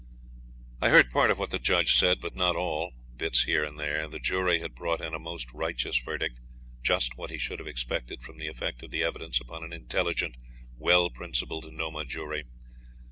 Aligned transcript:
I 0.81 0.89
heard 0.89 1.11
part 1.11 1.29
of 1.29 1.37
what 1.37 1.51
the 1.51 1.59
judge 1.59 1.93
said, 1.93 2.19
but 2.21 2.33
not 2.35 2.55
all 2.55 2.91
bits 3.15 3.43
here 3.43 3.63
and 3.63 3.79
there. 3.79 4.07
The 4.07 4.17
jury 4.17 4.59
had 4.59 4.73
brought 4.73 4.99
in 4.99 5.13
a 5.13 5.19
most 5.19 5.53
righteous 5.53 5.99
verdict; 5.99 6.39
just 6.81 7.19
what 7.19 7.29
he 7.29 7.37
should 7.37 7.59
have 7.59 7.67
expected 7.67 8.23
from 8.23 8.39
the 8.39 8.47
effect 8.47 8.81
of 8.81 8.89
the 8.89 9.03
evidence 9.03 9.39
upon 9.39 9.63
an 9.63 9.73
intelligent, 9.73 10.37
well 10.75 11.11
principled 11.11 11.71
Nomah 11.71 12.05
jury. 12.07 12.45